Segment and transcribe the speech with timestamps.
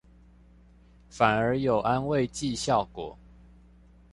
[1.11, 3.15] 反而有安慰劑效果